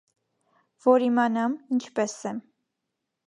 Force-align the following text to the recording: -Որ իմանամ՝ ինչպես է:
-Որ 0.85 1.05
իմանամ՝ 1.09 1.53
ինչպես 1.77 2.17
է: 2.31 2.35